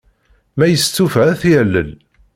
[0.57, 1.91] Ma yestufa, ad t-yalel.